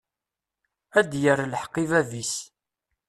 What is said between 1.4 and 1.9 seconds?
lḥeq i